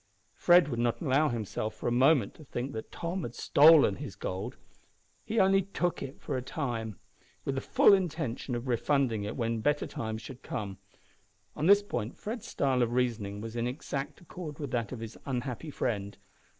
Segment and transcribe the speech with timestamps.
[0.33, 4.15] Fred would not allow himself for a moment to think that Tom had stolen his
[4.15, 4.57] gold.
[5.23, 6.97] He only took it for a time,
[7.45, 10.79] with the full intention of refunding it when better times should come.
[11.55, 15.19] On this point Fred's style of reasoning was in exact accord with that of his
[15.27, 16.17] unhappy friend.